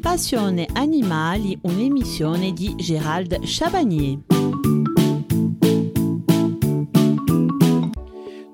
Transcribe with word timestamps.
Passione 0.00 0.66
Animali, 0.74 1.58
un'emissione 1.62 2.52
di 2.52 2.74
Gérald 2.78 3.44
Chabagnier. 3.44 4.18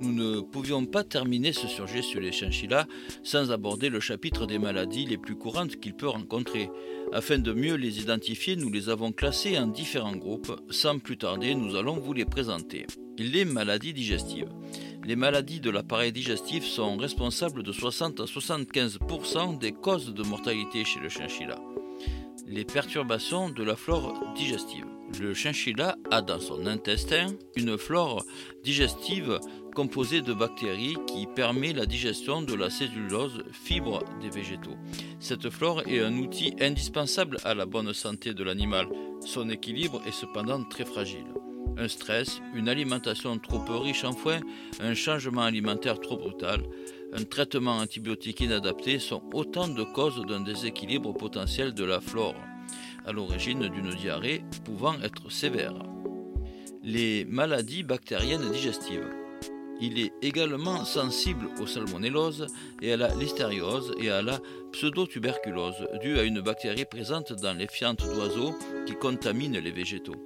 Nous 0.01 0.13
ne 0.13 0.41
pouvions 0.41 0.87
pas 0.87 1.05
terminer 1.05 1.53
ce 1.53 1.67
sujet 1.67 2.03
sur 2.03 2.21
les 2.21 2.33
chinchillas 2.33 2.87
sans 3.23 3.51
aborder 3.53 3.91
le 3.91 4.01
chapitre 4.01 4.47
des 4.47 4.59
maladies 4.59 5.05
les 5.05 5.19
plus 5.19 5.37
courantes 5.37 5.77
qu'il 5.77 5.95
peut 5.95 6.09
rencontrer. 6.09 6.71
Afin 7.13 7.39
de 7.39 7.53
mieux 7.53 7.75
les 7.75 8.01
identifier, 8.01 8.57
nous 8.57 8.71
les 8.71 8.89
avons 8.89 9.13
classés 9.13 9.59
en 9.59 9.67
différents 9.67 10.17
groupes. 10.17 10.59
Sans 10.71 10.99
plus 10.99 11.19
tarder, 11.19 11.55
nous 11.55 11.77
allons 11.77 11.99
vous 11.99 12.15
les 12.15 12.25
présenter. 12.25 12.87
Les 13.19 13.45
maladies 13.45 13.93
digestives. 13.93 14.49
Les 15.05 15.17
maladies 15.17 15.61
de 15.61 15.71
l'appareil 15.71 16.13
digestif 16.13 16.65
sont 16.65 16.97
responsables 16.97 17.63
de 17.63 17.73
60 17.73 18.21
à 18.21 18.25
75% 18.25 19.59
des 19.59 19.73
causes 19.73 20.13
de 20.13 20.23
mortalité 20.23 20.85
chez 20.85 21.01
le 21.01 21.09
chinchilla. 21.09 21.59
Les 22.47 22.65
perturbations 22.65 23.49
de 23.49 23.63
la 23.63 23.77
flore 23.77 24.15
digestive. 24.37 24.85
Le 25.19 25.33
chinchilla 25.35 25.97
a 26.11 26.21
dans 26.21 26.39
son 26.39 26.67
intestin 26.67 27.29
une 27.57 27.79
flore 27.79 28.25
digestive 28.63 29.41
composée 29.75 30.21
de 30.21 30.35
bactéries 30.35 30.97
qui 31.07 31.27
permet 31.27 31.73
la 31.73 31.87
digestion 31.87 32.43
de 32.43 32.55
la 32.55 32.69
cellulose, 32.71 33.43
fibre 33.53 34.05
des 34.21 34.31
végétaux. 34.31 34.77
Cette 35.19 35.49
flore 35.49 35.83
est 35.87 36.01
un 36.01 36.17
outil 36.19 36.55
indispensable 36.61 37.39
à 37.45 37.55
la 37.55 37.67
bonne 37.67 37.95
santé 37.95 38.35
de 38.35 38.45
l'animal. 38.45 38.87
Son 39.25 39.49
équilibre 39.49 40.03
est 40.07 40.13
cependant 40.13 40.63
très 40.65 40.85
fragile 40.85 41.27
un 41.81 41.89
stress, 41.89 42.43
une 42.55 42.69
alimentation 42.69 43.39
trop 43.39 43.63
riche 43.81 44.05
en 44.05 44.13
foin, 44.13 44.41
un 44.81 44.95
changement 44.95 45.43
alimentaire 45.43 45.99
trop 45.99 46.19
brutal, 46.19 46.63
un 47.13 47.25
traitement 47.25 47.79
antibiotique 47.79 48.41
inadapté 48.41 48.99
sont 48.99 49.23
autant 49.33 49.67
de 49.67 49.83
causes 49.83 50.25
d'un 50.27 50.41
déséquilibre 50.41 51.13
potentiel 51.15 51.73
de 51.73 51.85
la 51.85 52.01
flore, 52.01 52.37
à 53.07 53.13
l'origine 53.13 53.69
d'une 53.69 53.95
diarrhée 53.95 54.45
pouvant 54.65 55.01
être 55.03 55.33
sévère. 55.33 55.75
Les 56.85 57.25
maladies 57.25 57.83
bactériennes 57.83 58.51
digestives. 58.53 59.09
Il 59.81 59.99
est 59.99 60.13
également 60.21 60.85
sensible 60.85 61.49
aux 61.59 61.67
salmonelloses 61.67 62.47
et 62.83 62.93
à 62.93 62.99
la 62.99 63.15
listériose 63.15 63.95
et 63.99 64.11
à 64.11 64.21
la 64.21 64.39
pseudotuberculose, 64.73 65.89
due 66.03 66.19
à 66.19 66.25
une 66.25 66.43
bactérie 66.43 66.85
présente 66.85 67.33
dans 67.33 67.57
les 67.57 67.69
fientes 67.69 68.05
d'oiseaux 68.05 68.55
qui 68.87 68.95
contaminent 68.95 69.59
les 69.59 69.73
végétaux. 69.73 70.17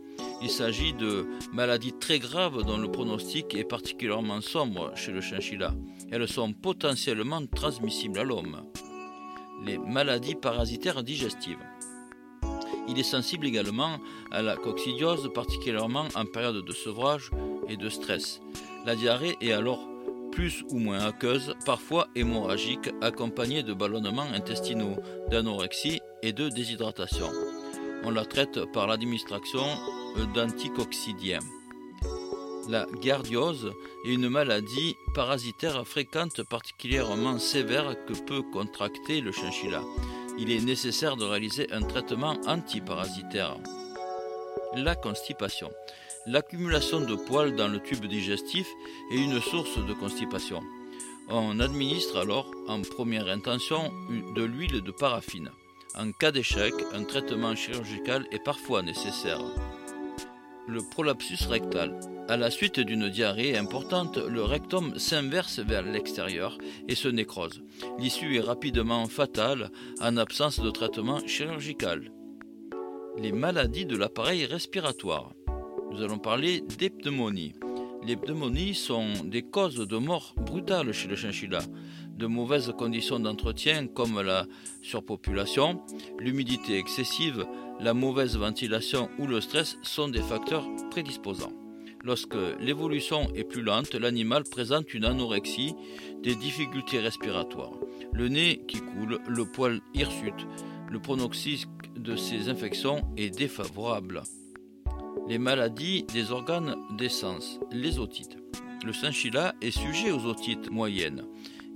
Il 0.45 0.51
s'agit 0.51 0.93
de 0.93 1.27
maladies 1.55 1.95
très 1.99 2.19
graves 2.19 2.65
dont 2.65 2.77
le 2.77 2.93
pronostic 2.93 3.55
est 3.55 3.65
particulièrement 3.65 4.43
sombre 4.43 4.93
chez 4.95 5.11
le 5.11 5.23
chinchilla. 5.23 5.73
Elles 6.11 6.29
sont 6.29 6.53
potentiellement 6.53 7.47
transmissibles 7.47 8.19
à 8.19 8.25
l'homme. 8.25 8.63
Les 9.65 9.79
maladies 9.79 10.35
parasitaires 10.35 11.03
digestives. 11.03 11.65
Il 12.91 12.99
est 12.99 13.05
sensible 13.05 13.47
également 13.47 13.99
à 14.31 14.43
la 14.43 14.57
coccidiose, 14.57 15.31
particulièrement 15.33 16.09
en 16.15 16.27
période 16.27 16.63
de 16.63 16.73
sevrage 16.73 17.31
et 17.71 17.79
de 17.79 17.89
stress. 17.89 18.43
La 18.85 18.97
diarrhée 18.97 19.39
est 19.41 19.53
alors 19.53 19.89
plus 20.31 20.63
ou 20.69 20.79
moins 20.79 21.07
aqueuse, 21.07 21.55
parfois 21.65 22.09
hémorragique, 22.15 22.91
accompagnée 23.01 23.63
de 23.63 23.73
ballonnements 23.73 24.31
intestinaux, 24.35 24.97
d'anorexie 25.31 26.03
et 26.23 26.35
de 26.35 26.51
déshydratation. 26.51 27.31
On 28.07 28.11
la 28.11 28.25
traite 28.27 28.65
par 28.73 28.87
l'administration 28.87 29.65
d'anticoccidiens. 30.35 31.41
La 32.69 32.87
gardiose 33.01 33.73
est 34.05 34.13
une 34.13 34.29
maladie 34.29 34.97
parasitaire 35.15 35.87
fréquente 35.87 36.43
particulièrement 36.43 37.39
sévère 37.39 37.97
que 38.07 38.13
peut 38.13 38.43
contracter 38.53 39.21
le 39.21 39.33
chinchilla. 39.33 39.83
Il 40.39 40.51
est 40.51 40.65
nécessaire 40.65 41.17
de 41.17 41.25
réaliser 41.25 41.71
un 41.73 41.83
traitement 41.83 42.37
antiparasitaire. 42.47 43.57
La 44.77 44.95
constipation. 44.95 45.71
L'accumulation 46.27 47.01
de 47.01 47.15
poils 47.15 47.55
dans 47.55 47.69
le 47.69 47.81
tube 47.81 48.07
digestif 48.07 48.67
est 49.13 49.17
une 49.17 49.41
source 49.41 49.79
de 49.79 49.95
constipation. 49.95 50.63
On 51.29 51.59
administre 51.61 52.19
alors 52.19 52.51
en 52.69 52.83
première 52.83 53.29
intention 53.29 53.93
de 54.35 54.43
l'huile 54.43 54.83
de 54.83 54.91
paraffine. 54.91 55.51
En 55.97 56.13
cas 56.13 56.33
d'échec, 56.33 56.75
un 56.93 57.05
traitement 57.05 57.55
chirurgical 57.55 58.27
est 58.33 58.43
parfois 58.43 58.83
nécessaire 58.83 59.41
le 60.67 60.81
prolapsus 60.81 61.47
rectal. 61.47 61.99
À 62.29 62.37
la 62.37 62.51
suite 62.51 62.81
d'une 62.81 63.09
diarrhée 63.09 63.57
importante, 63.57 64.17
le 64.17 64.43
rectum 64.43 64.99
s'inverse 64.99 65.59
vers 65.59 65.83
l'extérieur 65.83 66.59
et 66.89 66.95
se 66.95 67.09
nécrose. 67.09 67.63
L'issue 67.99 68.37
est 68.37 68.41
rapidement 68.41 69.07
fatale 69.07 69.71
en 70.01 70.17
absence 70.17 70.61
de 70.61 70.71
traitement 70.71 71.21
chirurgical. 71.27 72.11
Les 73.19 73.33
maladies 73.33 73.87
de 73.87 73.97
l'appareil 73.97 74.47
respiratoire. 74.47 75.33
Nous 75.91 76.03
allons 76.03 76.19
parler 76.19 76.63
des. 76.79 76.93
Les 78.07 78.17
pneumonies 78.17 78.75
sont 78.75 79.13
des 79.25 79.43
causes 79.43 79.77
de 79.77 79.97
mort 79.97 80.35
brutales 80.37 80.93
chez 80.93 81.09
le 81.09 81.17
chinchilla. 81.17 81.61
De 82.17 82.27
mauvaises 82.27 82.73
conditions 82.79 83.19
d'entretien 83.19 83.89
comme 83.89 84.21
la 84.21 84.47
surpopulation, 84.83 85.83
l'humidité 86.19 86.79
excessive, 86.79 87.45
la 87.81 87.93
mauvaise 87.93 88.37
ventilation 88.37 89.09
ou 89.19 89.27
le 89.27 89.41
stress 89.41 89.77
sont 89.83 90.09
des 90.09 90.23
facteurs 90.23 90.67
prédisposants. 90.91 91.53
Lorsque 92.05 92.37
l'évolution 92.61 93.33
est 93.35 93.45
plus 93.45 93.63
lente, 93.63 93.95
l'animal 93.95 94.45
présente 94.45 94.95
une 94.95 95.05
anorexie, 95.05 95.75
des 96.23 96.37
difficultés 96.37 97.01
respiratoires, 97.01 97.73
le 98.13 98.29
nez 98.29 98.63
qui 98.69 98.79
coule, 98.79 99.19
le 99.27 99.45
poil 99.45 99.81
hirsute. 99.95 100.47
Le 100.91 101.01
pronostic 101.01 101.67
de 101.97 102.15
ces 102.15 102.49
infections 102.49 103.03
est 103.17 103.37
défavorable. 103.37 104.23
Les 105.29 105.39
maladies 105.39 106.05
des 106.13 106.31
organes 106.31 106.77
d'essence, 106.97 107.59
les 107.73 107.99
otites. 107.99 108.37
Le 108.85 108.93
chinchilla 108.93 109.55
est 109.63 109.71
sujet 109.71 110.13
aux 110.13 110.27
otites 110.27 110.71
moyennes. 110.71 111.25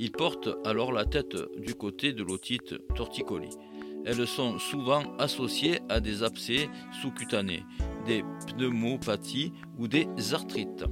Il 0.01 0.13
porte 0.13 0.49
alors 0.65 0.93
la 0.93 1.05
tête 1.05 1.37
du 1.59 1.75
côté 1.75 2.13
de 2.13 2.23
l'otite 2.23 2.77
torticolis. 2.95 3.57
Elles 4.05 4.29
sont 4.29 4.59
souvent 4.61 5.03
associées 5.19 5.81
à 5.89 5.99
des 5.99 6.23
abcès 6.23 6.71
sous-cutanés, 7.03 7.65
des 8.07 8.23
pneumopathies 8.47 9.53
ou 9.77 9.89
des 9.89 10.07
arthrites. 10.33 10.85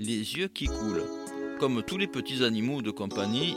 Les 0.00 0.36
yeux 0.36 0.48
qui 0.48 0.66
coulent. 0.66 1.04
Comme 1.60 1.84
tous 1.84 1.96
les 1.96 2.08
petits 2.08 2.42
animaux 2.42 2.82
de 2.82 2.90
compagnie, 2.90 3.56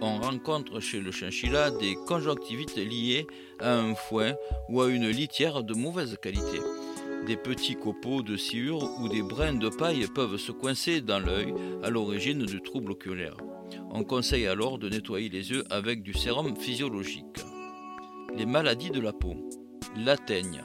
on 0.00 0.18
rencontre 0.18 0.80
chez 0.80 1.00
le 1.00 1.12
chinchilla 1.12 1.70
des 1.70 1.94
conjonctivites 2.06 2.76
liées 2.76 3.26
à 3.60 3.76
un 3.76 3.94
foin 3.94 4.32
ou 4.70 4.80
à 4.80 4.88
une 4.88 5.08
litière 5.08 5.62
de 5.62 5.74
mauvaise 5.74 6.16
qualité. 6.22 6.60
Des 7.26 7.36
petits 7.36 7.76
copeaux 7.76 8.22
de 8.22 8.36
sciure 8.38 8.98
ou 9.00 9.10
des 9.10 9.22
brins 9.22 9.54
de 9.54 9.68
paille 9.68 10.06
peuvent 10.06 10.38
se 10.38 10.52
coincer 10.52 11.02
dans 11.02 11.18
l'œil 11.18 11.52
à 11.82 11.90
l'origine 11.90 12.46
du 12.46 12.62
trouble 12.62 12.92
oculaire. 12.92 13.36
On 13.90 14.04
conseille 14.04 14.46
alors 14.46 14.78
de 14.78 14.88
nettoyer 14.88 15.28
les 15.28 15.50
yeux 15.50 15.64
avec 15.70 16.02
du 16.02 16.12
sérum 16.12 16.56
physiologique. 16.56 17.38
Les 18.36 18.46
maladies 18.46 18.90
de 18.90 19.00
la 19.00 19.12
peau. 19.12 19.34
La 19.96 20.16
teigne. 20.16 20.64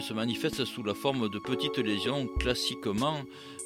se 0.00 0.12
manifeste 0.12 0.64
sous 0.64 0.82
la 0.82 0.94
forme 0.94 1.28
de 1.30 1.38
petites 1.38 1.78
lésions 1.78 2.26
classiquement 2.38 3.22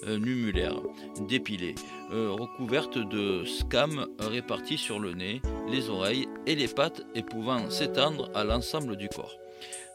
euh, 0.07 0.19
numulaires, 0.19 0.81
dépilées, 1.29 1.75
euh, 2.12 2.31
recouvertes 2.31 2.99
de 2.99 3.45
scams 3.45 4.07
répartis 4.21 4.79
sur 4.79 5.01
le 5.01 5.12
nez, 5.12 5.41
les 5.69 5.89
oreilles 5.89 6.29
et 6.47 6.55
les 6.55 6.69
pattes 6.69 7.03
et 7.15 7.23
pouvant 7.23 7.71
s'étendre 7.71 8.31
à 8.35 8.45
l'ensemble 8.45 8.97
du 8.97 9.09
corps. 9.09 9.37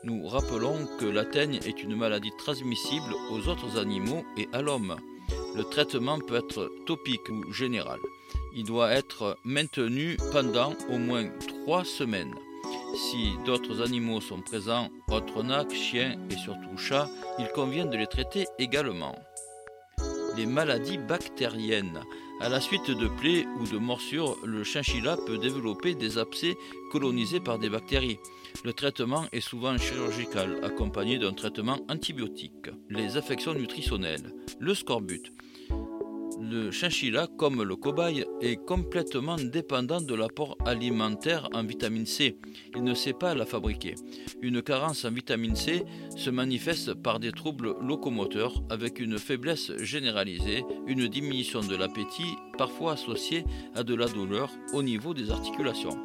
Nous 0.03 0.27
rappelons 0.27 0.87
que 0.99 1.05
la 1.05 1.25
teigne 1.25 1.59
est 1.65 1.83
une 1.83 1.95
maladie 1.95 2.31
transmissible 2.37 3.13
aux 3.31 3.47
autres 3.49 3.77
animaux 3.77 4.23
et 4.37 4.47
à 4.53 4.61
l'homme. 4.61 4.95
Le 5.55 5.63
traitement 5.63 6.19
peut 6.19 6.35
être 6.35 6.71
topique 6.85 7.29
ou 7.29 7.51
général. 7.51 7.99
Il 8.55 8.63
doit 8.63 8.91
être 8.91 9.37
maintenu 9.43 10.17
pendant 10.31 10.73
au 10.89 10.97
moins 10.97 11.29
trois 11.47 11.85
semaines. 11.85 12.35
Si 12.95 13.31
d'autres 13.45 13.81
animaux 13.81 14.21
sont 14.21 14.41
présents, 14.41 14.89
autres 15.09 15.43
chiens 15.73 16.17
et 16.29 16.37
surtout 16.37 16.77
chats, 16.77 17.09
il 17.37 17.47
convient 17.49 17.85
de 17.85 17.97
les 17.97 18.07
traiter 18.07 18.47
également. 18.57 19.15
Les 20.35 20.45
maladies 20.45 20.97
bactériennes. 20.97 22.01
À 22.41 22.49
la 22.49 22.61
suite 22.61 22.89
de 22.89 23.07
plaies 23.07 23.45
ou 23.59 23.67
de 23.67 23.77
morsures, 23.77 24.37
le 24.45 24.63
chinchilla 24.63 25.17
peut 25.17 25.37
développer 25.37 25.93
des 25.93 26.17
abcès 26.17 26.55
colonisés 26.91 27.41
par 27.41 27.59
des 27.59 27.69
bactéries. 27.69 28.19
Le 28.63 28.73
traitement 28.73 29.25
est 29.31 29.41
souvent 29.41 29.77
chirurgical, 29.77 30.59
accompagné 30.63 31.19
d'un 31.19 31.33
traitement 31.33 31.79
antibiotique. 31.89 32.69
Les 32.89 33.17
affections 33.17 33.53
nutritionnelles. 33.53 34.33
Le 34.59 34.73
scorbut. 34.73 35.33
Le 36.41 36.71
chinchilla, 36.71 37.27
comme 37.37 37.63
le 37.63 37.75
cobaye, 37.75 38.25
est 38.41 38.55
complètement 38.55 39.35
dépendant 39.35 39.99
de 39.99 40.15
l'apport 40.15 40.57
alimentaire 40.65 41.49
en 41.53 41.63
vitamine 41.63 42.05
C. 42.05 42.37
Il 42.75 42.83
ne 42.83 42.93
sait 42.93 43.13
pas 43.13 43.35
la 43.35 43.45
fabriquer. 43.45 43.95
Une 44.41 44.61
carence 44.61 45.03
en 45.03 45.11
vitamine 45.11 45.55
C 45.55 45.83
se 46.15 46.29
manifeste 46.29 46.93
par 46.93 47.19
des 47.19 47.31
troubles 47.31 47.75
locomoteurs 47.81 48.63
avec 48.69 48.99
une 48.99 49.19
faiblesse 49.19 49.75
généralisée, 49.77 50.63
une 50.87 51.07
diminution 51.07 51.59
de 51.59 51.75
l'appétit, 51.75 52.35
parfois 52.57 52.93
associée 52.93 53.43
à 53.75 53.83
de 53.83 53.95
la 53.95 54.07
douleur 54.07 54.49
au 54.73 54.81
niveau 54.81 55.13
des 55.13 55.31
articulations. 55.31 55.97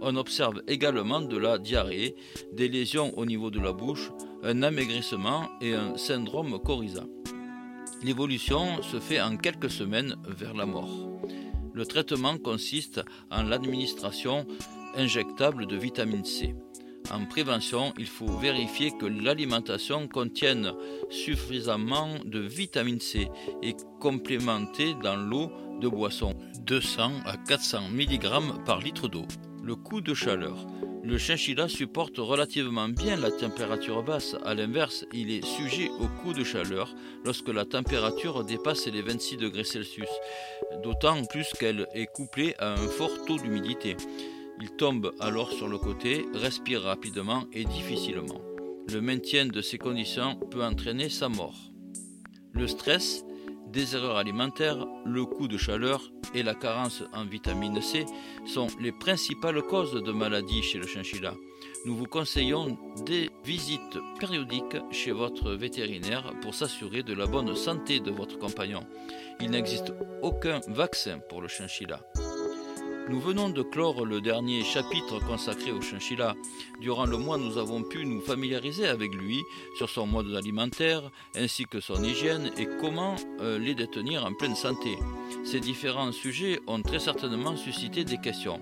On 0.00 0.16
observe 0.16 0.62
également 0.66 1.20
de 1.20 1.36
la 1.36 1.58
diarrhée, 1.58 2.14
des 2.52 2.68
lésions 2.68 3.16
au 3.16 3.24
niveau 3.24 3.50
de 3.50 3.60
la 3.60 3.72
bouche, 3.72 4.10
un 4.42 4.62
amaigrissement 4.62 5.48
et 5.60 5.74
un 5.74 5.96
syndrome 5.96 6.58
coryza. 6.58 7.04
L'évolution 8.02 8.80
se 8.82 9.00
fait 9.00 9.20
en 9.20 9.36
quelques 9.36 9.70
semaines 9.70 10.14
vers 10.26 10.54
la 10.54 10.66
mort. 10.66 11.20
Le 11.74 11.84
traitement 11.84 12.38
consiste 12.38 13.00
en 13.30 13.42
l'administration 13.42 14.46
injectable 14.96 15.66
de 15.66 15.76
vitamine 15.76 16.24
C. 16.24 16.54
En 17.10 17.24
prévention, 17.24 17.92
il 17.98 18.06
faut 18.06 18.36
vérifier 18.38 18.92
que 18.92 19.06
l'alimentation 19.06 20.06
contienne 20.06 20.72
suffisamment 21.10 22.08
de 22.24 22.38
vitamine 22.38 23.00
C 23.00 23.28
et 23.62 23.74
complémentée 23.98 24.94
dans 25.02 25.16
l'eau 25.16 25.50
de 25.80 25.88
boisson 25.88 26.34
200 26.66 27.12
à 27.24 27.36
400 27.36 27.88
mg 27.90 28.64
par 28.64 28.80
litre 28.80 29.08
d'eau. 29.08 29.24
Le 29.64 29.74
coup 29.74 30.00
de 30.00 30.14
chaleur. 30.14 30.66
Le 31.08 31.16
chinchilla 31.16 31.68
supporte 31.68 32.18
relativement 32.18 32.90
bien 32.90 33.16
la 33.16 33.30
température 33.30 34.02
basse. 34.02 34.36
À 34.44 34.52
l'inverse, 34.52 35.06
il 35.14 35.30
est 35.30 35.42
sujet 35.42 35.88
au 35.98 36.06
coup 36.06 36.34
de 36.34 36.44
chaleur 36.44 36.94
lorsque 37.24 37.48
la 37.48 37.64
température 37.64 38.44
dépasse 38.44 38.88
les 38.88 39.00
26 39.00 39.38
degrés 39.38 39.64
Celsius, 39.64 40.10
d'autant 40.82 41.24
plus 41.24 41.50
qu'elle 41.58 41.86
est 41.94 42.12
couplée 42.12 42.54
à 42.58 42.74
un 42.74 42.88
fort 42.88 43.24
taux 43.24 43.38
d'humidité. 43.38 43.96
Il 44.60 44.68
tombe 44.72 45.14
alors 45.18 45.50
sur 45.50 45.66
le 45.66 45.78
côté, 45.78 46.26
respire 46.34 46.82
rapidement 46.82 47.44
et 47.54 47.64
difficilement. 47.64 48.42
Le 48.92 49.00
maintien 49.00 49.46
de 49.46 49.62
ces 49.62 49.78
conditions 49.78 50.36
peut 50.50 50.62
entraîner 50.62 51.08
sa 51.08 51.30
mort. 51.30 51.56
Le 52.52 52.66
stress 52.66 53.24
des 53.72 53.94
erreurs 53.94 54.16
alimentaires, 54.16 54.86
le 55.04 55.24
coup 55.24 55.48
de 55.48 55.56
chaleur 55.56 56.10
et 56.34 56.42
la 56.42 56.54
carence 56.54 57.02
en 57.12 57.24
vitamine 57.24 57.80
C 57.80 58.06
sont 58.46 58.68
les 58.80 58.92
principales 58.92 59.62
causes 59.62 60.02
de 60.02 60.12
maladies 60.12 60.62
chez 60.62 60.78
le 60.78 60.86
chinchilla. 60.86 61.34
Nous 61.84 61.96
vous 61.96 62.06
conseillons 62.06 62.76
des 63.06 63.30
visites 63.44 63.98
périodiques 64.18 64.76
chez 64.90 65.12
votre 65.12 65.52
vétérinaire 65.52 66.32
pour 66.42 66.54
s'assurer 66.54 67.02
de 67.02 67.14
la 67.14 67.26
bonne 67.26 67.54
santé 67.54 68.00
de 68.00 68.10
votre 68.10 68.38
compagnon. 68.38 68.80
Il 69.40 69.50
n'existe 69.50 69.92
aucun 70.22 70.60
vaccin 70.68 71.18
pour 71.28 71.40
le 71.40 71.48
chinchilla. 71.48 72.00
Nous 73.08 73.20
venons 73.20 73.48
de 73.48 73.62
clore 73.62 74.04
le 74.04 74.20
dernier 74.20 74.62
chapitre 74.62 75.18
consacré 75.26 75.72
au 75.72 75.80
chinchilla. 75.80 76.36
Durant 76.78 77.06
le 77.06 77.16
mois, 77.16 77.38
nous 77.38 77.56
avons 77.56 77.82
pu 77.82 78.04
nous 78.04 78.20
familiariser 78.20 78.86
avec 78.86 79.14
lui 79.14 79.42
sur 79.76 79.88
son 79.88 80.06
mode 80.06 80.34
alimentaire 80.34 81.10
ainsi 81.34 81.64
que 81.64 81.80
son 81.80 82.04
hygiène 82.04 82.50
et 82.58 82.68
comment 82.80 83.16
euh, 83.40 83.58
les 83.58 83.74
détenir 83.74 84.26
en 84.26 84.34
pleine 84.34 84.54
santé. 84.54 84.98
Ces 85.42 85.58
différents 85.60 86.12
sujets 86.12 86.60
ont 86.66 86.82
très 86.82 86.98
certainement 86.98 87.56
suscité 87.56 88.04
des 88.04 88.18
questions. 88.18 88.60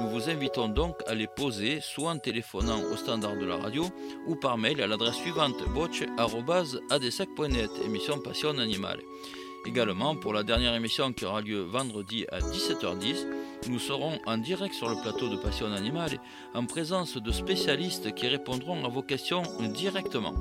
Nous 0.00 0.08
vous 0.08 0.28
invitons 0.28 0.68
donc 0.68 0.96
à 1.06 1.14
les 1.14 1.28
poser 1.28 1.78
soit 1.80 2.10
en 2.10 2.18
téléphonant 2.18 2.82
au 2.92 2.96
standard 2.96 3.36
de 3.36 3.44
la 3.44 3.56
radio 3.56 3.86
ou 4.26 4.34
par 4.34 4.58
mail 4.58 4.82
à 4.82 4.88
l'adresse 4.88 5.14
suivante 5.14 5.62
boche.adesec.net, 5.72 7.70
émission 7.84 8.18
Passion 8.18 8.58
Animale. 8.58 9.02
Également, 9.66 10.14
pour 10.14 10.34
la 10.34 10.42
dernière 10.42 10.74
émission 10.74 11.12
qui 11.12 11.24
aura 11.24 11.40
lieu 11.40 11.62
vendredi 11.62 12.26
à 12.30 12.40
17h10, 12.40 13.26
nous 13.68 13.78
serons 13.78 14.18
en 14.26 14.36
direct 14.36 14.74
sur 14.74 14.88
le 14.90 15.00
plateau 15.00 15.28
de 15.30 15.36
Passion 15.36 15.72
Animale 15.72 16.20
en 16.52 16.66
présence 16.66 17.16
de 17.16 17.32
spécialistes 17.32 18.14
qui 18.14 18.28
répondront 18.28 18.84
à 18.84 18.88
vos 18.88 19.02
questions 19.02 19.42
directement. 19.74 20.34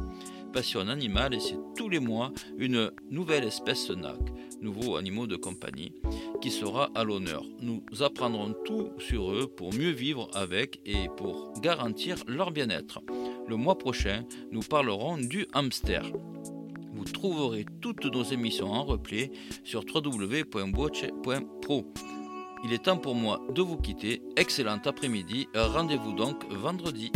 Passion 0.52 0.82
Animale, 0.90 1.40
c'est 1.40 1.58
tous 1.76 1.88
les 1.88 2.00
mois 2.00 2.32
une 2.58 2.92
nouvelle 3.10 3.46
espèce 3.46 3.90
NAC, 3.90 4.20
nouveaux 4.62 4.98
animaux 4.98 5.26
de 5.26 5.38
compagnie, 5.38 5.94
qui 6.42 6.52
sera 6.52 6.90
à 6.94 7.06
l'honneur. 7.06 7.44
Nous 7.62 7.82
apprendrons 8.02 8.54
tout 8.66 8.90
sur 9.00 9.32
eux 9.32 9.48
pour 9.48 9.74
mieux 9.74 9.92
vivre 9.92 10.28
avec 10.34 10.82
et 10.86 11.08
pour 11.16 11.54
garantir 11.62 12.18
leur 12.28 12.52
bien-être. 12.52 13.00
Le 13.48 13.56
mois 13.56 13.78
prochain, 13.78 14.26
nous 14.52 14.62
parlerons 14.62 15.18
du 15.18 15.48
hamster. 15.54 16.04
Vous 17.06 17.12
trouverez 17.12 17.66
toutes 17.82 18.06
nos 18.06 18.24
émissions 18.24 18.72
en 18.72 18.86
replay 18.86 19.30
sur 19.66 19.84
www.boche.pro. 19.94 21.84
Il 22.64 22.72
est 22.72 22.84
temps 22.84 22.98
pour 22.98 23.14
moi 23.14 23.42
de 23.54 23.62
vous 23.62 23.76
quitter. 23.76 24.22
Excellent 24.38 24.80
après-midi. 24.86 25.50
Rendez-vous 25.54 26.14
donc 26.14 26.50
vendredi. 26.50 27.12